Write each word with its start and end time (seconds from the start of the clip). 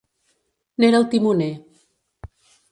N'era 0.79 0.97
el 1.03 1.07
timoner. 1.13 1.53